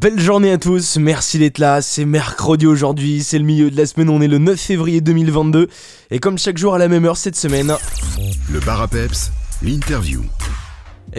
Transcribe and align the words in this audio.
Belle 0.00 0.20
journée 0.20 0.52
à 0.52 0.58
tous, 0.58 0.96
merci 0.96 1.40
d'être 1.40 1.58
là, 1.58 1.82
c'est 1.82 2.04
mercredi 2.04 2.66
aujourd'hui, 2.66 3.24
c'est 3.24 3.36
le 3.36 3.44
milieu 3.44 3.68
de 3.68 3.76
la 3.76 3.84
semaine, 3.84 4.10
on 4.10 4.20
est 4.20 4.28
le 4.28 4.38
9 4.38 4.56
février 4.56 5.00
2022 5.00 5.68
et 6.12 6.20
comme 6.20 6.38
chaque 6.38 6.56
jour 6.56 6.72
à 6.72 6.78
la 6.78 6.86
même 6.86 7.04
heure 7.04 7.16
cette 7.16 7.34
semaine... 7.34 7.74
Le 8.48 8.60
bar 8.60 8.80
à 8.80 8.86
peps, 8.86 9.32
l'interview. 9.60 10.22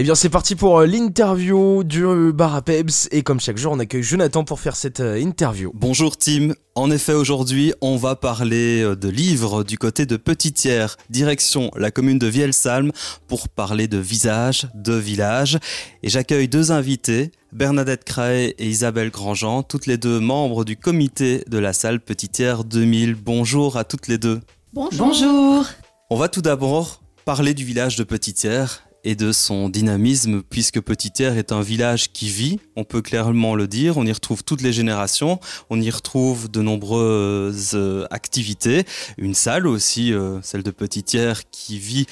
Eh 0.02 0.04
bien 0.04 0.16
c'est 0.16 0.30
parti 0.30 0.56
pour 0.56 0.80
euh, 0.80 0.86
l'interview 0.86 1.84
du 1.84 2.32
bar 2.32 2.56
à 2.56 2.62
peps 2.62 3.10
et 3.12 3.22
comme 3.22 3.42
chaque 3.42 3.58
jour 3.58 3.74
on 3.74 3.80
accueille 3.80 4.02
Jonathan 4.02 4.46
pour 4.46 4.62
faire 4.62 4.78
cette 4.78 5.02
euh, 5.02 5.20
interview. 5.20 5.74
Bonjour 5.74 6.16
Tim, 6.16 6.54
en 6.76 6.90
effet 6.90 7.12
aujourd'hui 7.12 7.74
on 7.82 7.98
va 7.98 8.16
parler 8.16 8.82
euh, 8.82 8.96
de 8.96 9.10
livres 9.10 9.66
du 9.66 9.78
côté 9.78 10.06
de 10.06 10.16
Petitière, 10.16 10.96
direction 11.10 11.70
la 11.76 11.92
commune 11.92 12.18
de 12.18 12.28
Vielsalm 12.28 12.94
pour 13.28 13.50
parler 13.50 13.90
de 13.90 13.98
visage, 13.98 14.70
de 14.74 14.94
village 14.94 15.60
et 16.02 16.08
j'accueille 16.08 16.48
deux 16.48 16.72
invités, 16.72 17.32
Bernadette 17.52 18.06
Crae 18.06 18.54
et 18.58 18.70
Isabelle 18.70 19.10
Grandjean, 19.10 19.64
toutes 19.64 19.86
les 19.86 19.98
deux 19.98 20.22
membres 20.22 20.64
du 20.64 20.78
comité 20.78 21.44
de 21.50 21.58
la 21.58 21.74
salle 21.74 22.00
Petitière 22.00 22.64
2000. 22.64 23.16
Bonjour 23.16 23.76
à 23.76 23.84
toutes 23.84 24.08
les 24.08 24.18
deux. 24.18 24.40
Bonjour. 24.72 25.08
Bonjour. 25.08 25.66
On 26.10 26.16
va 26.16 26.30
tout 26.30 26.42
d'abord 26.42 27.02
parler 27.26 27.54
du 27.54 27.66
village 27.66 27.98
de 27.98 28.06
Petitière 28.06 28.89
et 29.04 29.16
de 29.16 29.32
son 29.32 29.70
dynamisme, 29.70 30.42
puisque 30.42 30.82
Petitière 30.82 31.38
est 31.38 31.52
un 31.52 31.62
village 31.62 32.12
qui 32.12 32.30
vit, 32.30 32.60
on 32.76 32.84
peut 32.84 33.02
clairement 33.02 33.56
le 33.56 33.68
dire, 33.68 33.98
on 33.98 34.06
y 34.06 34.12
retrouve 34.12 34.44
toutes 34.44 34.62
les 34.62 34.74
générations, 34.74 35.40
on 35.70 35.80
y 35.80 35.90
retrouve 35.90 36.50
de 36.50 36.62
nombreuses 36.62 37.72
euh, 37.74 38.06
activités, 38.12 38.84
une 39.18 39.34
salle 39.34 39.68
aussi, 39.68 40.14
euh, 40.14 40.42
celle 40.42 40.64
de 40.64 40.72
Petitière, 40.72 41.50
qui 41.50 41.80
vit 41.80 42.06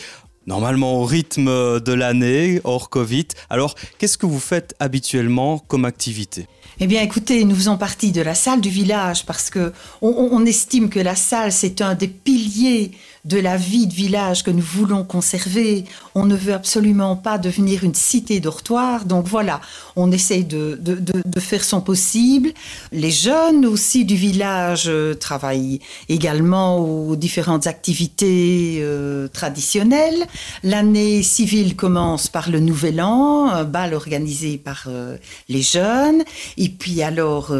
normalement 0.48 1.02
au 1.02 1.05
rythme 1.05 1.80
de 1.80 1.94
l'année, 1.94 2.62
hors 2.63 2.90
Covid. 2.90 3.27
Alors, 3.49 3.76
qu'est-ce 3.98 4.18
que 4.18 4.26
vous 4.26 4.40
faites 4.40 4.74
habituellement 4.80 5.60
comme 5.60 5.85
activité? 5.85 6.48
Eh 6.80 6.85
bien, 6.85 7.02
écoutez, 7.02 7.44
nous 7.44 7.55
faisons 7.55 7.77
partie 7.77 8.12
de 8.12 8.22
la 8.22 8.35
salle 8.35 8.62
du 8.62 8.70
village 8.70 9.26
parce 9.26 9.49
que 9.49 9.74
on, 10.02 10.46
estime 10.46 10.90
que 10.90 10.99
la 10.99 11.16
salle 11.16 11.51
c'est 11.51 11.82
un 11.82 11.96
des 11.96 12.07
piliers 12.07 12.91
de 13.27 13.39
la 13.39 13.57
vie 13.57 13.87
de 13.87 13.93
village 13.93 14.43
que 14.43 14.51
nous 14.51 14.63
voulons 14.63 15.03
conserver. 15.03 15.83
On 16.15 16.25
ne 16.25 16.35
veut 16.35 16.53
absolument 16.53 17.17
pas 17.17 17.37
devenir 17.37 17.83
une 17.83 17.93
cité 17.93 18.39
dortoir. 18.39 19.03
Donc 19.03 19.27
voilà, 19.27 19.59
on 19.95 20.11
essaye 20.11 20.45
de, 20.45 20.79
de, 20.79 21.39
faire 21.39 21.63
son 21.63 21.81
possible. 21.81 22.51
Les 22.91 23.11
jeunes 23.11 23.65
aussi 23.65 24.05
du 24.05 24.15
village 24.15 24.85
euh, 24.87 25.13
travaillent 25.13 25.79
également 26.09 26.79
aux 26.79 27.15
différentes 27.15 27.67
activités 27.67 28.79
euh, 28.81 29.27
traditionnelles. 29.27 30.25
L'année 30.63 31.21
civile 31.21 31.75
commence 31.75 32.27
par 32.27 32.49
le 32.49 32.59
Nouvel 32.59 33.01
An, 33.01 33.49
un 33.49 33.65
bal 33.65 33.93
organisé 33.93 34.57
par 34.57 34.85
euh, 34.87 35.17
les 35.48 35.61
jeunes. 35.61 36.23
Et 36.57 36.70
puis 36.70 37.03
alors, 37.03 37.53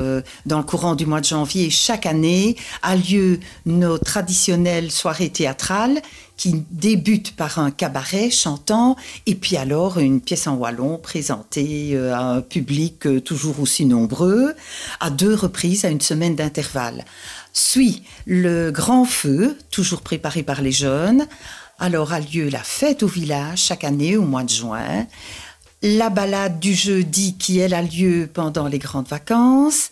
dans 0.46 0.58
le 0.58 0.64
courant 0.64 0.96
du 0.96 1.06
mois 1.06 1.22
de 1.22 1.26
janvier, 1.26 1.70
chaque 1.70 2.06
année, 2.06 2.56
a 2.82 2.96
lieu 2.96 3.40
nos 3.66 3.98
traditionnelles 3.98 4.92
soirées 4.92 5.30
théâtrales 5.30 5.57
qui 6.38 6.64
débute 6.72 7.36
par 7.36 7.60
un 7.60 7.72
cabaret 7.72 8.30
chantant 8.30 8.96
et 9.26 9.36
puis 9.36 9.58
alors 9.58 10.00
une 10.00 10.22
pièce 10.22 10.48
en 10.48 10.56
wallon 10.56 10.98
présentée 10.98 11.92
euh, 11.94 12.14
à 12.14 12.20
un 12.20 12.42
public 12.42 13.08
euh, 13.08 13.20
toujours 13.20 13.60
aussi 13.60 13.86
nombreux 13.86 14.54
à 15.00 15.10
deux 15.10 15.34
reprises 15.34 15.84
à 15.86 15.90
une 15.90 16.02
semaine 16.02 16.36
d'intervalle. 16.36 17.06
Suit 17.54 18.04
le 18.26 18.72
grand 18.72 19.06
feu, 19.06 19.58
toujours 19.72 20.02
préparé 20.02 20.44
par 20.44 20.62
les 20.62 20.72
jeunes. 20.72 21.28
Alors 21.80 22.14
a 22.14 22.20
lieu 22.20 22.50
la 22.50 22.64
fête 22.64 23.04
au 23.04 23.08
village 23.08 23.60
chaque 23.60 23.84
année 23.84 24.18
au 24.18 24.24
mois 24.24 24.44
de 24.44 24.50
juin. 24.50 25.08
La 25.84 26.10
balade 26.10 26.60
du 26.60 26.74
jeudi 26.74 27.38
qui 27.38 27.60
elle 27.60 27.74
a 27.74 27.82
lieu 27.82 28.30
pendant 28.32 28.68
les 28.68 28.80
grandes 28.80 29.08
vacances 29.08 29.92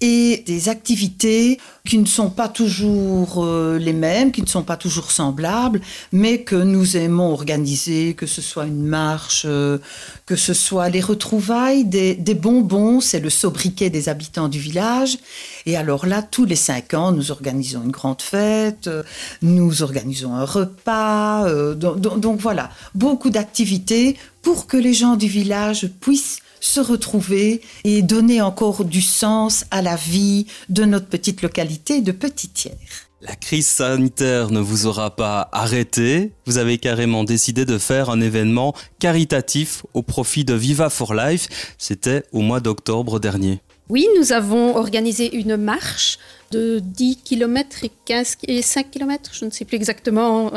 et 0.00 0.42
des 0.46 0.68
activités 0.68 1.58
qui 1.86 1.98
ne 1.98 2.06
sont 2.06 2.30
pas 2.30 2.48
toujours 2.48 3.44
euh, 3.44 3.78
les 3.78 3.92
mêmes, 3.92 4.32
qui 4.32 4.42
ne 4.42 4.46
sont 4.46 4.62
pas 4.62 4.76
toujours 4.76 5.10
semblables, 5.10 5.80
mais 6.12 6.42
que 6.42 6.56
nous 6.56 6.96
aimons 6.96 7.32
organiser, 7.32 8.14
que 8.14 8.26
ce 8.26 8.42
soit 8.42 8.66
une 8.66 8.84
marche, 8.84 9.44
euh, 9.46 9.78
que 10.26 10.36
ce 10.36 10.52
soit 10.52 10.88
les 10.90 11.00
retrouvailles 11.00 11.84
des, 11.84 12.16
bonbons, 12.34 13.00
c'est 13.00 13.20
le 13.20 13.30
sobriquet 13.30 13.88
des 13.88 14.08
habitants 14.08 14.48
du 14.48 14.58
village. 14.58 15.18
Et 15.64 15.76
alors 15.76 16.06
là, 16.06 16.22
tous 16.22 16.44
les 16.44 16.56
cinq 16.56 16.94
ans, 16.94 17.12
nous 17.12 17.30
organisons 17.30 17.82
une 17.84 17.90
grande 17.90 18.20
fête, 18.20 18.88
euh, 18.88 19.02
nous 19.42 19.82
organisons 19.82 20.34
un 20.34 20.44
repas, 20.44 21.46
donc 21.74 22.40
voilà, 22.40 22.70
beaucoup 22.94 23.30
d'activités 23.30 24.16
pour 24.42 24.66
que 24.66 24.76
les 24.76 24.92
gens 24.92 25.16
du 25.16 25.26
village 25.26 25.88
puissent 26.00 26.40
se 26.60 26.80
retrouver 26.80 27.60
et 27.84 28.02
donner 28.02 28.40
encore 28.40 28.84
du 28.84 29.02
sens 29.02 29.64
à 29.70 29.82
la 29.82 29.96
vie 29.96 30.46
de 30.68 30.84
notre 30.84 31.06
petite 31.06 31.42
localité 31.42 32.00
de 32.00 32.12
Petitière. 32.12 32.74
La 33.22 33.34
crise 33.34 33.66
sanitaire 33.66 34.50
ne 34.50 34.60
vous 34.60 34.86
aura 34.86 35.16
pas 35.16 35.48
arrêté. 35.50 36.32
Vous 36.44 36.58
avez 36.58 36.76
carrément 36.76 37.24
décidé 37.24 37.64
de 37.64 37.78
faire 37.78 38.10
un 38.10 38.20
événement 38.20 38.74
caritatif 38.98 39.84
au 39.94 40.02
profit 40.02 40.44
de 40.44 40.54
Viva 40.54 40.90
for 40.90 41.14
Life. 41.14 41.74
C'était 41.78 42.24
au 42.32 42.40
mois 42.40 42.60
d'octobre 42.60 43.18
dernier. 43.18 43.60
Oui, 43.88 44.06
nous 44.18 44.32
avons 44.32 44.76
organisé 44.76 45.34
une 45.34 45.56
marche 45.56 46.18
de 46.50 46.80
10 46.80 47.18
km 47.24 47.84
et 47.84 47.90
15 48.04 48.36
et 48.48 48.62
5 48.62 48.90
km, 48.90 49.30
je 49.32 49.44
ne 49.44 49.50
sais 49.50 49.64
plus 49.64 49.76
exactement, 49.76 50.52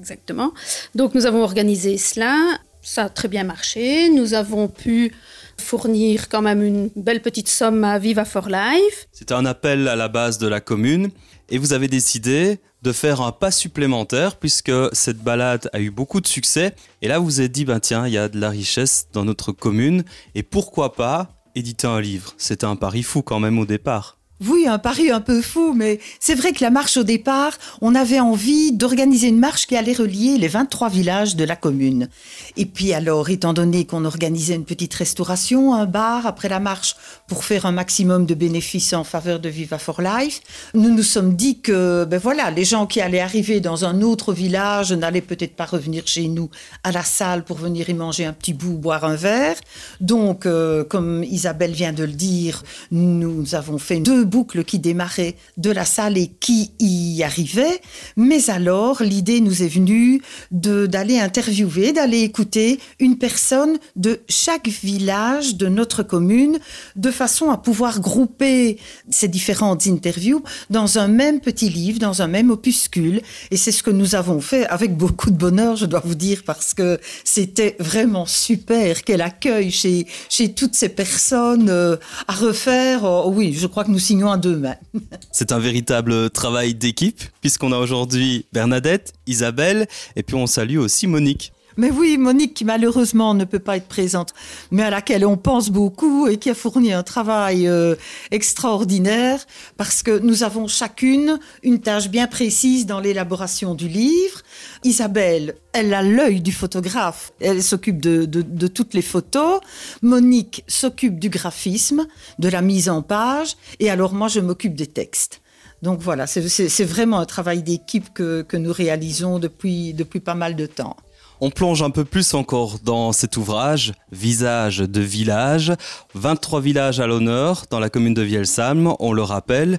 exactement. 0.00 0.52
Donc 0.94 1.14
nous 1.14 1.26
avons 1.26 1.42
organisé 1.42 1.98
cela, 1.98 2.58
ça 2.82 3.04
a 3.04 3.08
très 3.08 3.28
bien 3.28 3.44
marché. 3.44 4.10
Nous 4.10 4.34
avons 4.34 4.68
pu 4.68 5.12
fournir 5.60 6.28
quand 6.28 6.42
même 6.42 6.62
une 6.62 6.90
belle 6.96 7.20
petite 7.20 7.48
somme 7.48 7.84
à 7.84 7.98
Viva 7.98 8.24
for 8.24 8.48
Life. 8.48 9.08
C'était 9.12 9.34
un 9.34 9.44
appel 9.44 9.88
à 9.88 9.96
la 9.96 10.08
base 10.08 10.38
de 10.38 10.46
la 10.46 10.60
commune 10.60 11.10
et 11.48 11.58
vous 11.58 11.72
avez 11.72 11.88
décidé 11.88 12.60
de 12.82 12.92
faire 12.92 13.20
un 13.20 13.32
pas 13.32 13.50
supplémentaire 13.50 14.36
puisque 14.36 14.72
cette 14.92 15.18
balade 15.18 15.68
a 15.72 15.80
eu 15.80 15.90
beaucoup 15.90 16.20
de 16.20 16.26
succès. 16.26 16.74
Et 17.02 17.08
là, 17.08 17.18
vous 17.18 17.24
vous 17.24 17.40
êtes 17.40 17.52
dit, 17.52 17.64
ben 17.64 17.80
tiens, 17.80 18.06
il 18.06 18.12
y 18.12 18.18
a 18.18 18.28
de 18.28 18.38
la 18.38 18.50
richesse 18.50 19.08
dans 19.12 19.24
notre 19.24 19.52
commune 19.52 20.04
et 20.34 20.42
pourquoi 20.42 20.94
pas 20.94 21.28
éditer 21.54 21.86
un 21.86 22.00
livre 22.00 22.34
C'était 22.38 22.66
un 22.66 22.76
pari 22.76 23.02
fou 23.02 23.22
quand 23.22 23.40
même 23.40 23.58
au 23.58 23.66
départ. 23.66 24.17
Oui, 24.46 24.68
un 24.68 24.78
pari 24.78 25.10
un 25.10 25.20
peu 25.20 25.42
fou, 25.42 25.72
mais 25.74 25.98
c'est 26.20 26.36
vrai 26.36 26.52
que 26.52 26.62
la 26.62 26.70
marche 26.70 26.96
au 26.96 27.02
départ, 27.02 27.58
on 27.80 27.96
avait 27.96 28.20
envie 28.20 28.70
d'organiser 28.70 29.26
une 29.26 29.40
marche 29.40 29.66
qui 29.66 29.74
allait 29.74 29.92
relier 29.92 30.38
les 30.38 30.46
23 30.46 30.88
villages 30.90 31.34
de 31.34 31.42
la 31.42 31.56
commune. 31.56 32.08
Et 32.56 32.64
puis 32.64 32.92
alors, 32.92 33.30
étant 33.30 33.52
donné 33.52 33.84
qu'on 33.84 34.04
organisait 34.04 34.54
une 34.54 34.64
petite 34.64 34.94
restauration, 34.94 35.74
un 35.74 35.86
bar 35.86 36.24
après 36.24 36.48
la 36.48 36.60
marche 36.60 36.94
pour 37.26 37.44
faire 37.44 37.66
un 37.66 37.72
maximum 37.72 38.26
de 38.26 38.34
bénéfices 38.34 38.92
en 38.92 39.02
faveur 39.02 39.40
de 39.40 39.48
Viva 39.48 39.76
for 39.76 40.00
Life, 40.00 40.40
nous 40.72 40.94
nous 40.94 41.02
sommes 41.02 41.34
dit 41.34 41.58
que, 41.58 42.04
ben 42.04 42.18
voilà, 42.18 42.52
les 42.52 42.64
gens 42.64 42.86
qui 42.86 43.00
allaient 43.00 43.18
arriver 43.18 43.58
dans 43.58 43.84
un 43.86 44.02
autre 44.02 44.32
village 44.32 44.92
n'allaient 44.92 45.20
peut-être 45.20 45.56
pas 45.56 45.66
revenir 45.66 46.06
chez 46.06 46.28
nous 46.28 46.48
à 46.84 46.92
la 46.92 47.02
salle 47.02 47.42
pour 47.42 47.56
venir 47.56 47.90
y 47.90 47.94
manger 47.94 48.24
un 48.24 48.32
petit 48.32 48.52
bout, 48.52 48.78
boire 48.78 49.04
un 49.04 49.16
verre. 49.16 49.56
Donc, 50.00 50.46
euh, 50.46 50.84
comme 50.84 51.24
Isabelle 51.24 51.72
vient 51.72 51.92
de 51.92 52.04
le 52.04 52.12
dire, 52.12 52.62
nous 52.92 53.56
avons 53.56 53.78
fait 53.78 53.98
deux 53.98 54.27
boucle 54.28 54.64
qui 54.64 54.78
démarrait 54.78 55.36
de 55.56 55.70
la 55.70 55.84
salle 55.84 56.16
et 56.16 56.28
qui 56.28 56.72
y 56.78 57.22
arrivait. 57.22 57.80
Mais 58.16 58.50
alors, 58.50 59.02
l'idée 59.02 59.40
nous 59.40 59.62
est 59.62 59.68
venue 59.68 60.22
d'aller 60.50 61.18
interviewer, 61.18 61.92
d'aller 61.92 62.20
écouter 62.20 62.78
une 63.00 63.18
personne 63.18 63.78
de 63.96 64.20
chaque 64.28 64.68
village 64.68 65.56
de 65.56 65.68
notre 65.68 66.02
commune, 66.02 66.58
de 66.96 67.10
façon 67.10 67.50
à 67.50 67.56
pouvoir 67.56 68.00
grouper 68.00 68.78
ces 69.10 69.28
différentes 69.28 69.86
interviews 69.86 70.42
dans 70.70 70.98
un 70.98 71.08
même 71.08 71.40
petit 71.40 71.68
livre, 71.68 71.98
dans 71.98 72.22
un 72.22 72.28
même 72.28 72.50
opuscule. 72.50 73.22
Et 73.50 73.56
c'est 73.56 73.72
ce 73.72 73.82
que 73.82 73.90
nous 73.90 74.14
avons 74.14 74.40
fait 74.40 74.66
avec 74.66 74.96
beaucoup 74.96 75.30
de 75.30 75.36
bonheur, 75.36 75.76
je 75.76 75.86
dois 75.86 76.02
vous 76.04 76.14
dire, 76.14 76.42
parce 76.44 76.74
que 76.74 76.98
c'était 77.24 77.76
vraiment 77.78 78.26
super 78.26 79.02
quel 79.04 79.20
accueil 79.20 79.70
chez, 79.70 80.06
chez 80.28 80.52
toutes 80.52 80.74
ces 80.74 80.88
personnes 80.88 81.68
euh, 81.70 81.96
à 82.26 82.34
refaire. 82.34 83.04
Oh, 83.04 83.32
oui, 83.34 83.54
je 83.54 83.66
crois 83.66 83.84
que 83.84 83.90
nous 83.90 83.98
signons 83.98 84.17
deux 84.38 84.62
C'est 85.32 85.52
un 85.52 85.58
véritable 85.58 86.30
travail 86.30 86.74
d'équipe, 86.74 87.22
puisqu'on 87.40 87.72
a 87.72 87.78
aujourd'hui 87.78 88.46
Bernadette, 88.52 89.12
Isabelle, 89.26 89.86
et 90.16 90.22
puis 90.22 90.36
on 90.36 90.46
salue 90.46 90.78
aussi 90.78 91.06
Monique. 91.06 91.52
Mais 91.78 91.92
oui, 91.92 92.18
Monique 92.18 92.54
qui 92.54 92.64
malheureusement 92.64 93.34
ne 93.34 93.44
peut 93.44 93.60
pas 93.60 93.76
être 93.76 93.86
présente, 93.86 94.34
mais 94.72 94.82
à 94.82 94.90
laquelle 94.90 95.24
on 95.24 95.36
pense 95.36 95.70
beaucoup 95.70 96.26
et 96.26 96.36
qui 96.36 96.50
a 96.50 96.54
fourni 96.56 96.92
un 96.92 97.04
travail 97.04 97.68
euh, 97.68 97.94
extraordinaire 98.32 99.46
parce 99.76 100.02
que 100.02 100.18
nous 100.18 100.42
avons 100.42 100.66
chacune 100.66 101.38
une 101.62 101.80
tâche 101.80 102.08
bien 102.08 102.26
précise 102.26 102.84
dans 102.84 102.98
l'élaboration 102.98 103.76
du 103.76 103.86
livre. 103.86 104.42
Isabelle, 104.82 105.54
elle 105.72 105.94
a 105.94 106.02
l'œil 106.02 106.40
du 106.40 106.50
photographe, 106.50 107.32
elle 107.40 107.62
s'occupe 107.62 108.00
de, 108.00 108.66
toutes 108.66 108.94
les 108.94 109.02
photos. 109.02 109.60
Monique 110.02 110.64
s'occupe 110.66 111.20
du 111.20 111.28
graphisme, 111.28 112.08
de 112.40 112.48
la 112.48 112.60
mise 112.60 112.88
en 112.88 113.02
page, 113.02 113.56
et 113.78 113.88
alors 113.88 114.14
moi 114.14 114.26
je 114.26 114.40
m'occupe 114.40 114.74
des 114.74 114.88
textes. 114.88 115.42
Donc 115.82 116.00
voilà, 116.00 116.26
c'est 116.26 116.84
vraiment 116.84 117.20
un 117.20 117.24
travail 117.24 117.62
d'équipe 117.62 118.12
que, 118.12 118.44
nous 118.56 118.72
réalisons 118.72 119.38
depuis 119.38 119.94
pas 120.24 120.34
mal 120.34 120.56
de 120.56 120.66
temps. 120.66 120.96
On 121.40 121.50
plonge 121.50 121.82
un 121.82 121.90
peu 121.90 122.04
plus 122.04 122.34
encore 122.34 122.80
dans 122.82 123.12
cet 123.12 123.36
ouvrage, 123.36 123.92
Visage 124.10 124.78
de 124.78 125.00
village, 125.00 125.72
23 126.14 126.60
villages 126.60 126.98
à 126.98 127.06
l'honneur 127.06 127.66
dans 127.70 127.78
la 127.78 127.90
commune 127.90 128.14
de 128.14 128.22
Vielsalm, 128.22 128.94
on 128.98 129.12
le 129.12 129.22
rappelle. 129.22 129.78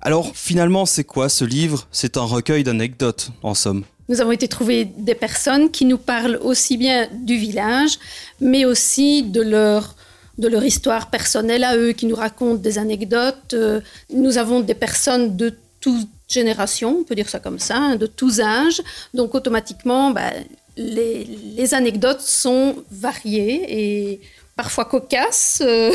Alors 0.00 0.30
finalement, 0.34 0.86
c'est 0.86 1.02
quoi 1.02 1.28
ce 1.28 1.44
livre? 1.44 1.88
C'est 1.90 2.16
un 2.16 2.22
recueil 2.24 2.62
d'anecdotes, 2.62 3.30
en 3.42 3.54
somme. 3.54 3.82
Nous 4.08 4.20
avons 4.20 4.30
été 4.30 4.46
trouver 4.46 4.84
des 4.84 5.16
personnes 5.16 5.70
qui 5.72 5.86
nous 5.86 5.98
parlent 5.98 6.38
aussi 6.40 6.76
bien 6.76 7.08
du 7.12 7.36
village, 7.36 7.98
mais 8.40 8.64
aussi 8.64 9.24
de 9.24 9.42
leur 9.42 9.96
de 10.38 10.48
leur 10.48 10.64
histoire 10.64 11.10
personnelle 11.10 11.62
à 11.62 11.76
eux, 11.76 11.92
qui 11.92 12.06
nous 12.06 12.16
racontent 12.16 12.60
des 12.60 12.78
anecdotes. 12.78 13.54
Euh, 13.54 13.80
nous 14.12 14.38
avons 14.38 14.60
des 14.60 14.74
personnes 14.74 15.36
de 15.36 15.54
toute 15.80 16.08
génération, 16.26 16.98
on 17.00 17.04
peut 17.04 17.14
dire 17.14 17.28
ça 17.28 17.38
comme 17.38 17.58
ça, 17.58 17.76
hein, 17.76 17.96
de 17.96 18.06
tous 18.06 18.40
âges. 18.40 18.80
Donc 19.14 19.34
automatiquement, 19.34 20.10
bah, 20.10 20.30
les, 20.76 21.74
anecdotes 21.74 22.20
sont 22.20 22.76
variées 22.90 23.64
et 23.68 24.20
parfois 24.56 24.84
cocasses, 24.84 25.62
euh, 25.64 25.92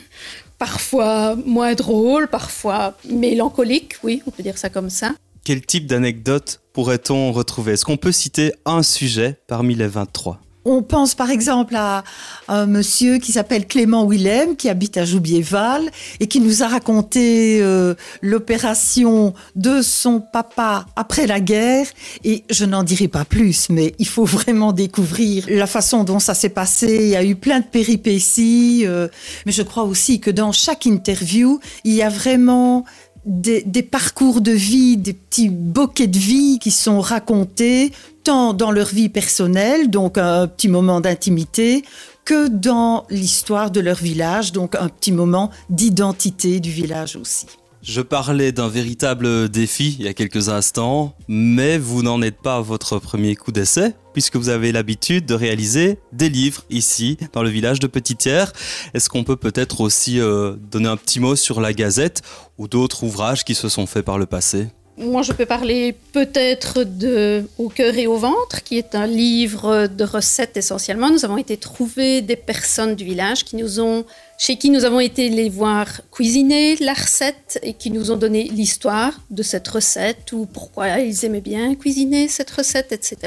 parfois 0.58 1.36
moins 1.36 1.74
drôles, 1.74 2.28
parfois 2.28 2.96
mélancoliques, 3.08 3.94
oui, 4.02 4.22
on 4.26 4.30
peut 4.30 4.42
dire 4.42 4.58
ça 4.58 4.68
comme 4.68 4.90
ça. 4.90 5.12
Quel 5.44 5.64
type 5.64 5.86
d'anecdotes 5.86 6.60
pourrait-on 6.72 7.32
retrouver? 7.32 7.72
Est-ce 7.72 7.84
qu'on 7.84 7.96
peut 7.96 8.12
citer 8.12 8.52
un 8.64 8.82
sujet 8.82 9.38
parmi 9.46 9.74
les 9.74 9.86
23 9.86 10.40
on 10.66 10.82
pense 10.82 11.14
par 11.14 11.30
exemple 11.30 11.76
à 11.76 12.04
un 12.48 12.66
monsieur 12.66 13.18
qui 13.18 13.32
s'appelle 13.32 13.66
Clément 13.66 14.06
Willem, 14.06 14.56
qui 14.56 14.68
habite 14.68 14.96
à 14.96 15.04
Joubiéval 15.04 15.82
et 16.20 16.26
qui 16.26 16.40
nous 16.40 16.62
a 16.62 16.68
raconté 16.68 17.60
euh, 17.62 17.94
l'opération 18.20 19.34
de 19.54 19.80
son 19.80 20.20
papa 20.20 20.86
après 20.96 21.26
la 21.26 21.40
guerre. 21.40 21.86
Et 22.24 22.44
je 22.50 22.64
n'en 22.64 22.82
dirai 22.82 23.08
pas 23.08 23.24
plus, 23.24 23.68
mais 23.70 23.94
il 23.98 24.08
faut 24.08 24.24
vraiment 24.24 24.72
découvrir 24.72 25.46
la 25.48 25.66
façon 25.66 26.04
dont 26.04 26.18
ça 26.18 26.34
s'est 26.34 26.48
passé. 26.48 26.98
Il 27.00 27.08
y 27.08 27.16
a 27.16 27.24
eu 27.24 27.36
plein 27.36 27.60
de 27.60 27.66
péripéties, 27.66 28.82
euh, 28.86 29.08
mais 29.46 29.52
je 29.52 29.62
crois 29.62 29.84
aussi 29.84 30.20
que 30.20 30.30
dans 30.30 30.52
chaque 30.52 30.86
interview, 30.86 31.60
il 31.84 31.94
y 31.94 32.02
a 32.02 32.08
vraiment 32.08 32.84
des, 33.26 33.62
des, 33.62 33.82
parcours 33.82 34.40
de 34.40 34.52
vie, 34.52 34.96
des 34.96 35.12
petits 35.12 35.48
bouquets 35.48 36.06
de 36.06 36.18
vie 36.18 36.58
qui 36.58 36.70
sont 36.70 37.00
racontés 37.00 37.92
tant 38.24 38.54
dans 38.54 38.70
leur 38.70 38.88
vie 38.88 39.08
personnelle, 39.08 39.90
donc 39.90 40.16
un 40.18 40.46
petit 40.46 40.68
moment 40.68 41.00
d'intimité, 41.00 41.84
que 42.24 42.48
dans 42.48 43.04
l'histoire 43.10 43.70
de 43.70 43.80
leur 43.80 43.96
village, 43.96 44.52
donc 44.52 44.74
un 44.74 44.88
petit 44.88 45.12
moment 45.12 45.50
d'identité 45.70 46.60
du 46.60 46.70
village 46.70 47.16
aussi. 47.16 47.46
Je 47.88 48.00
parlais 48.00 48.50
d'un 48.50 48.66
véritable 48.66 49.48
défi 49.48 49.94
il 50.00 50.06
y 50.06 50.08
a 50.08 50.12
quelques 50.12 50.48
instants, 50.48 51.14
mais 51.28 51.78
vous 51.78 52.02
n'en 52.02 52.20
êtes 52.20 52.42
pas 52.42 52.56
à 52.56 52.60
votre 52.60 52.98
premier 52.98 53.36
coup 53.36 53.52
d'essai, 53.52 53.94
puisque 54.12 54.34
vous 54.34 54.48
avez 54.48 54.72
l'habitude 54.72 55.24
de 55.24 55.34
réaliser 55.34 56.00
des 56.12 56.28
livres 56.28 56.64
ici, 56.68 57.16
dans 57.32 57.44
le 57.44 57.48
village 57.48 57.78
de 57.78 57.86
Petitière. 57.86 58.52
Est-ce 58.92 59.08
qu'on 59.08 59.22
peut 59.22 59.36
peut-être 59.36 59.80
aussi 59.80 60.18
euh, 60.18 60.56
donner 60.72 60.88
un 60.88 60.96
petit 60.96 61.20
mot 61.20 61.36
sur 61.36 61.60
la 61.60 61.72
Gazette 61.72 62.22
ou 62.58 62.66
d'autres 62.66 63.04
ouvrages 63.04 63.44
qui 63.44 63.54
se 63.54 63.68
sont 63.68 63.86
faits 63.86 64.04
par 64.04 64.18
le 64.18 64.26
passé? 64.26 64.66
Moi, 64.98 65.20
je 65.20 65.32
peux 65.32 65.44
parler 65.44 65.94
peut-être 66.12 66.82
de 66.82 67.44
Au 67.58 67.68
cœur 67.68 67.96
et 67.96 68.06
au 68.06 68.16
ventre, 68.16 68.62
qui 68.62 68.78
est 68.78 68.94
un 68.94 69.06
livre 69.06 69.88
de 69.88 70.04
recettes 70.04 70.56
essentiellement. 70.56 71.10
Nous 71.10 71.24
avons 71.24 71.36
été 71.36 71.58
trouver 71.58 72.22
des 72.22 72.36
personnes 72.36 72.94
du 72.94 73.04
village 73.04 73.44
qui 73.44 73.56
nous 73.56 73.78
ont, 73.78 74.06
chez 74.38 74.56
qui 74.56 74.70
nous 74.70 74.84
avons 74.84 75.00
été 75.00 75.28
les 75.28 75.50
voir 75.50 76.00
cuisiner 76.10 76.76
la 76.76 76.94
recette 76.94 77.58
et 77.62 77.74
qui 77.74 77.90
nous 77.90 78.10
ont 78.10 78.16
donné 78.16 78.44
l'histoire 78.44 79.12
de 79.30 79.42
cette 79.42 79.68
recette 79.68 80.32
ou 80.32 80.46
pourquoi 80.46 80.98
ils 81.00 81.24
aimaient 81.26 81.42
bien 81.42 81.74
cuisiner 81.74 82.28
cette 82.28 82.50
recette, 82.50 82.92
etc. 82.92 83.18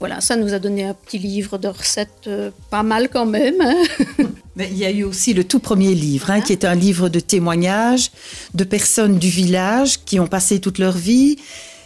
Voilà, 0.00 0.22
ça 0.22 0.34
nous 0.34 0.54
a 0.54 0.58
donné 0.58 0.84
un 0.84 0.94
petit 0.94 1.18
livre 1.18 1.58
de 1.58 1.68
recettes 1.68 2.26
euh, 2.26 2.50
pas 2.70 2.82
mal 2.82 3.10
quand 3.10 3.26
même. 3.26 3.60
Hein. 3.60 3.82
Mais 4.56 4.68
il 4.70 4.78
y 4.78 4.86
a 4.86 4.90
eu 4.90 5.04
aussi 5.04 5.34
le 5.34 5.44
tout 5.44 5.60
premier 5.60 5.94
livre, 5.94 6.30
hein, 6.30 6.40
qui 6.40 6.52
est 6.52 6.64
un 6.64 6.74
livre 6.74 7.10
de 7.10 7.20
témoignages 7.20 8.10
de 8.54 8.64
personnes 8.64 9.18
du 9.18 9.28
village 9.28 10.02
qui 10.04 10.18
ont 10.18 10.26
passé 10.26 10.58
toute 10.58 10.78
leur 10.78 10.96
vie. 10.96 11.36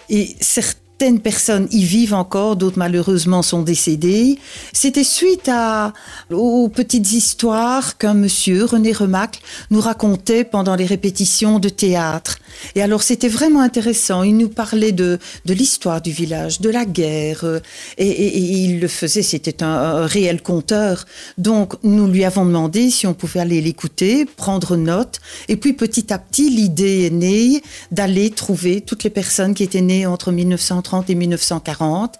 Et 0.09 0.37
certains 0.41 0.79
Certaines 1.05 1.21
personnes 1.21 1.69
y 1.71 1.85
vivent 1.85 2.15
encore, 2.15 2.57
d'autres 2.57 2.79
malheureusement 2.79 3.43
sont 3.43 3.61
décédées. 3.61 4.39
C'était 4.73 5.05
suite 5.05 5.51
aux 6.31 6.71
petites 6.71 7.13
histoires 7.13 7.99
qu'un 7.99 8.15
monsieur, 8.15 8.65
René 8.65 8.93
Remacle, 8.93 9.41
nous 9.71 9.83
racontait 9.83 10.45
pendant 10.45 10.77
les 10.77 10.87
répétitions 10.87 11.59
de 11.59 11.69
théâtre. 11.69 12.39
Et 12.75 12.81
alors 12.81 13.03
c'était 13.03 13.29
vraiment 13.29 13.61
intéressant. 13.61 14.23
Il 14.23 14.39
nous 14.39 14.49
parlait 14.49 14.93
de, 14.93 15.19
l'histoire 15.45 16.01
du 16.01 16.11
village, 16.11 16.63
de 16.63 16.71
la 16.71 16.87
guerre. 16.87 17.45
Euh, 17.45 17.61
et, 17.99 18.39
il 18.39 18.81
le 18.81 18.89
faisait, 18.89 19.21
c'était 19.21 19.63
un, 19.63 20.07
réel 20.07 20.41
conteur. 20.41 21.05
Donc 21.37 21.75
nous 21.83 22.07
lui 22.07 22.25
avons 22.25 22.47
demandé 22.47 22.89
si 22.89 23.07
on 23.07 23.13
pouvait 23.13 23.41
aller 23.41 23.61
l'écouter, 23.61 24.25
prendre 24.25 24.77
note. 24.77 25.21
Et 25.49 25.57
puis 25.57 25.75
petit 25.75 26.15
à 26.15 26.19
petit, 26.19 26.49
l'idée 26.49 27.05
est 27.05 27.15
née 27.15 27.61
d'aller 27.91 28.31
trouver 28.31 28.81
toutes 28.81 29.05
les 29.05 29.11
personnes 29.11 29.53
qui 29.53 29.65
étaient 29.65 29.83
nées 29.83 30.07
entre 30.07 30.33
1930 30.33 30.94
et 31.03 31.15
1940. 31.15 32.15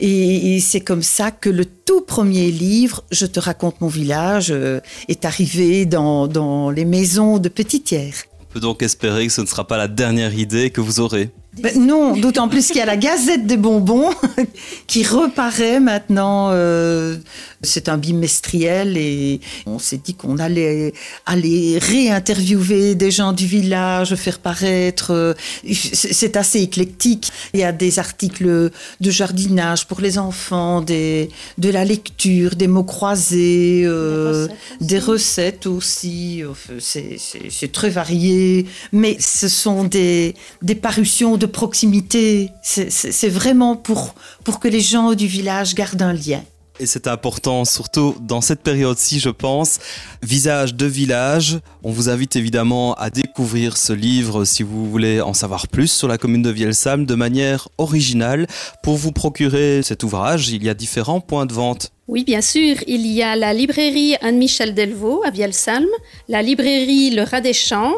Et, 0.00 0.60
c'est 0.60 0.80
comme 0.80 1.02
ça 1.02 1.30
que 1.30 1.50
le 1.50 1.64
tout 1.64 2.00
premier 2.00 2.50
livre, 2.50 3.04
Je 3.10 3.26
te 3.26 3.40
raconte 3.40 3.80
mon 3.80 3.88
village, 3.88 4.50
euh, 4.50 4.80
est 5.08 5.24
arrivé 5.24 5.86
dans, 5.86 6.26
dans 6.26 6.70
les 6.70 6.84
maisons 6.84 7.38
de 7.38 7.48
Petitière. 7.48 8.14
On 8.40 8.52
peut 8.52 8.60
donc 8.60 8.82
espérer 8.82 9.26
que 9.26 9.32
ce 9.32 9.40
ne 9.40 9.46
sera 9.46 9.66
pas 9.66 9.76
la 9.76 9.88
dernière 9.88 10.34
idée 10.34 10.70
que 10.70 10.80
vous 10.80 11.00
aurez. 11.00 11.30
Ben 11.58 11.78
non, 11.78 12.16
d'autant 12.16 12.48
plus 12.48 12.66
qu'il 12.66 12.76
y 12.76 12.80
a 12.80 12.86
la 12.86 12.96
Gazette 12.96 13.46
des 13.46 13.56
bonbons 13.56 14.10
qui 14.86 15.04
reparaît 15.04 15.78
maintenant. 15.78 16.48
Euh, 16.50 17.16
c'est 17.62 17.88
un 17.88 17.96
bimestriel 17.96 18.96
et 18.96 19.40
on 19.66 19.78
s'est 19.78 20.00
dit 20.02 20.14
qu'on 20.14 20.38
allait 20.38 20.92
aller 21.26 21.78
réinterviewer 21.78 22.94
des 22.94 23.10
gens 23.10 23.32
du 23.32 23.46
village, 23.46 24.14
faire 24.16 24.38
paraître. 24.38 25.34
C'est 25.72 26.36
assez 26.36 26.60
éclectique. 26.60 27.30
Il 27.52 27.60
y 27.60 27.64
a 27.64 27.72
des 27.72 27.98
articles 27.98 28.70
de 29.00 29.10
jardinage 29.10 29.86
pour 29.86 30.00
les 30.00 30.18
enfants, 30.18 30.80
des, 30.80 31.30
de 31.58 31.70
la 31.70 31.84
lecture, 31.84 32.56
des 32.56 32.68
mots 32.68 32.84
croisés, 32.84 33.84
euh, 33.86 34.48
des 34.80 34.98
recettes 34.98 35.66
aussi. 35.66 36.42
C'est 36.80 37.72
très 37.72 37.90
varié, 37.90 38.66
mais 38.92 39.16
ce 39.20 39.48
sont 39.48 39.84
des, 39.84 40.34
des 40.62 40.74
parutions 40.74 41.36
de 41.36 41.43
proximité. 41.46 42.50
C'est 42.62 43.28
vraiment 43.28 43.76
pour, 43.76 44.14
pour 44.44 44.60
que 44.60 44.68
les 44.68 44.80
gens 44.80 45.14
du 45.14 45.26
village 45.26 45.74
gardent 45.74 46.02
un 46.02 46.12
lien. 46.12 46.42
Et 46.80 46.86
c'est 46.86 47.06
important, 47.06 47.64
surtout 47.64 48.16
dans 48.20 48.40
cette 48.40 48.60
période-ci, 48.60 49.20
je 49.20 49.28
pense. 49.28 49.78
Visage 50.24 50.74
de 50.74 50.86
village. 50.86 51.60
On 51.84 51.92
vous 51.92 52.08
invite 52.08 52.34
évidemment 52.34 52.94
à 52.94 53.10
découvrir 53.10 53.76
ce 53.76 53.92
livre 53.92 54.44
si 54.44 54.64
vous 54.64 54.90
voulez 54.90 55.20
en 55.20 55.34
savoir 55.34 55.68
plus 55.68 55.86
sur 55.86 56.08
la 56.08 56.18
commune 56.18 56.42
de 56.42 56.50
Vielsalm 56.50 57.06
de 57.06 57.14
manière 57.14 57.68
originale. 57.78 58.48
Pour 58.82 58.96
vous 58.96 59.12
procurer 59.12 59.82
cet 59.84 60.02
ouvrage, 60.02 60.48
il 60.48 60.64
y 60.64 60.68
a 60.68 60.74
différents 60.74 61.20
points 61.20 61.46
de 61.46 61.52
vente. 61.52 61.92
Oui, 62.08 62.24
bien 62.24 62.40
sûr. 62.40 62.74
Il 62.88 63.06
y 63.06 63.22
a 63.22 63.36
la 63.36 63.54
librairie 63.54 64.16
Anne-Michel 64.20 64.74
Delvaux 64.74 65.22
à 65.24 65.30
Vielsalm, 65.30 65.86
la 66.28 66.42
librairie 66.42 67.10
Le 67.10 67.22
Rat 67.22 67.40
des 67.40 67.52
Champs, 67.52 67.94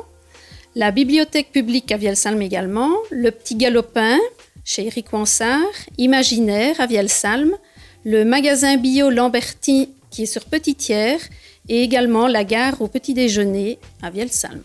la 0.77 0.91
bibliothèque 0.91 1.53
publique 1.53 1.91
à 1.91 1.97
Vielsalm 1.97 2.43
également, 2.43 2.93
le 3.11 3.31
Petit 3.31 3.57
Galopin 3.57 4.19
chez 4.63 4.87
Eric 4.87 5.11
Wansart, 5.11 5.73
Imaginaire 5.97 6.79
à 6.81 6.87
Vielsalm, 6.87 7.57
le 8.05 8.27
magasin 8.27 8.77
bio 8.77 9.09
Lamberti 9.09 9.89
qui 10.11 10.25
est 10.25 10.27
sur 10.27 10.45
Petitière 10.45 11.19
et 11.71 11.83
également 11.83 12.27
la 12.27 12.45
gare 12.45 12.83
au 12.83 12.89
petit 12.89 13.15
déjeuner 13.15 13.79
à 14.03 14.11
Vielsalm. 14.11 14.61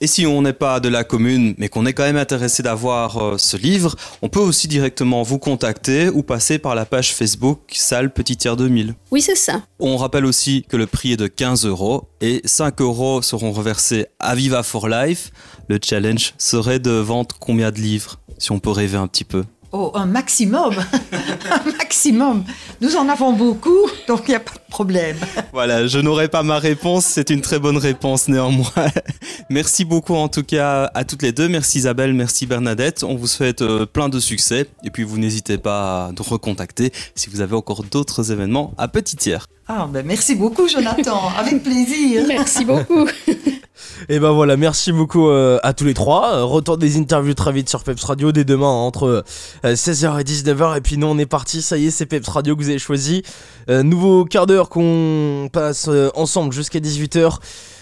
Et 0.00 0.06
si 0.06 0.26
on 0.26 0.42
n'est 0.42 0.52
pas 0.52 0.80
de 0.80 0.88
la 0.88 1.04
commune, 1.04 1.54
mais 1.58 1.68
qu'on 1.68 1.86
est 1.86 1.92
quand 1.92 2.02
même 2.02 2.16
intéressé 2.16 2.62
d'avoir 2.62 3.16
euh, 3.16 3.38
ce 3.38 3.56
livre, 3.56 3.96
on 4.22 4.28
peut 4.28 4.40
aussi 4.40 4.68
directement 4.68 5.22
vous 5.22 5.38
contacter 5.38 6.08
ou 6.08 6.22
passer 6.22 6.58
par 6.58 6.74
la 6.74 6.84
page 6.84 7.14
Facebook 7.14 7.60
Salle 7.72 8.12
Petitière 8.12 8.56
2000. 8.56 8.94
Oui, 9.10 9.22
c'est 9.22 9.36
ça. 9.36 9.62
On 9.78 9.96
rappelle 9.96 10.26
aussi 10.26 10.64
que 10.68 10.76
le 10.76 10.86
prix 10.86 11.12
est 11.12 11.16
de 11.16 11.26
15 11.26 11.64
euros 11.66 12.08
et 12.20 12.42
5 12.44 12.80
euros 12.80 13.22
seront 13.22 13.52
reversés 13.52 14.06
à 14.18 14.34
Viva 14.34 14.62
for 14.62 14.88
Life. 14.88 15.30
Le 15.68 15.78
challenge 15.82 16.34
serait 16.38 16.78
de 16.78 16.90
vendre 16.90 17.34
combien 17.40 17.70
de 17.70 17.78
livres, 17.78 18.20
si 18.38 18.52
on 18.52 18.58
peut 18.58 18.70
rêver 18.70 18.98
un 18.98 19.06
petit 19.06 19.24
peu 19.24 19.44
Oh, 19.72 19.92
un 19.94 20.06
maximum 20.06 20.74
Un 21.50 21.70
maximum 21.78 22.44
Nous 22.80 22.96
en 22.96 23.08
avons 23.08 23.32
beaucoup, 23.32 23.88
donc 24.06 24.22
il 24.26 24.30
n'y 24.30 24.36
a 24.36 24.40
pas 24.40 24.54
de 24.54 24.70
problème. 24.70 25.16
Voilà, 25.52 25.86
je 25.86 25.98
n'aurai 25.98 26.28
pas 26.28 26.42
ma 26.42 26.58
réponse, 26.58 27.04
c'est 27.04 27.30
une 27.30 27.40
très 27.40 27.58
bonne 27.58 27.76
réponse 27.76 28.28
néanmoins. 28.28 28.70
merci 29.50 29.84
beaucoup 29.84 30.14
en 30.14 30.28
tout 30.28 30.44
cas 30.44 30.90
à 30.94 31.04
toutes 31.04 31.22
les 31.22 31.32
deux. 31.32 31.48
Merci 31.48 31.78
Isabelle, 31.78 32.14
merci 32.14 32.46
Bernadette. 32.46 33.02
On 33.02 33.16
vous 33.16 33.26
souhaite 33.26 33.62
euh, 33.62 33.86
plein 33.86 34.08
de 34.08 34.20
succès. 34.20 34.66
Et 34.84 34.90
puis 34.90 35.02
vous 35.02 35.18
n'hésitez 35.18 35.58
pas 35.58 36.06
à 36.06 36.12
nous 36.12 36.24
recontacter 36.24 36.92
si 37.14 37.28
vous 37.28 37.40
avez 37.40 37.54
encore 37.54 37.82
d'autres 37.84 38.30
événements 38.32 38.72
à 38.78 38.88
Petitière. 38.88 39.46
Ah, 39.68 39.88
ben 39.92 40.06
merci 40.06 40.36
beaucoup 40.36 40.68
Jonathan, 40.68 41.28
avec 41.38 41.62
plaisir. 41.62 42.22
Merci 42.28 42.64
beaucoup. 42.64 43.08
Et 44.08 44.20
ben 44.20 44.30
voilà, 44.30 44.56
merci 44.56 44.92
beaucoup 44.92 45.28
euh, 45.28 45.58
à 45.64 45.72
tous 45.72 45.84
les 45.84 45.94
trois. 45.94 46.34
Euh, 46.34 46.44
Retour 46.44 46.78
des 46.78 46.96
interviews 46.96 47.34
très 47.34 47.50
vite 47.50 47.68
sur 47.68 47.82
Peps 47.82 48.04
Radio 48.04 48.30
dès 48.30 48.44
demain 48.44 48.68
hein, 48.68 48.86
entre 48.86 49.24
16h 49.64 50.20
et 50.20 50.24
19h. 50.24 50.76
Et 50.76 50.80
puis 50.80 50.98
nous 50.98 51.08
on 51.08 51.18
est 51.18 51.26
parti, 51.26 51.62
ça 51.62 51.76
y 51.76 51.86
est, 51.86 51.90
c'est 51.90 52.06
Peps 52.06 52.28
Radio 52.28 52.54
que 52.54 52.62
vous 52.62 52.68
avez 52.68 52.78
choisi. 52.78 53.22
Euh, 53.68 53.82
nouveau 53.82 54.24
quart 54.24 54.46
d'heure 54.46 54.68
qu'on 54.68 55.48
passe 55.52 55.88
euh, 55.88 56.10
ensemble 56.14 56.52
jusqu'à 56.52 56.78
18h. 56.78 57.38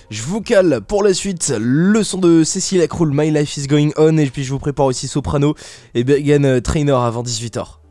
Je 0.09 0.23
vous 0.23 0.41
cale 0.41 0.81
pour 0.81 1.03
la 1.03 1.13
suite 1.13 1.53
le 1.59 2.03
son 2.03 2.19
de 2.19 2.45
Cécile 2.45 2.81
Acroul, 2.81 3.11
My 3.13 3.31
Life 3.31 3.59
is 3.59 3.67
Going 3.67 3.91
On. 3.99 4.17
Et 4.17 4.27
puis 4.31 4.43
je 4.43 4.53
vous 4.53 4.59
prépare 4.59 4.87
aussi 4.87 5.07
Soprano 5.07 5.55
et 5.95 6.03
Bergen 6.03 6.63
Trainer 6.63 6.93
avant 6.93 7.23
18h. 7.23 7.84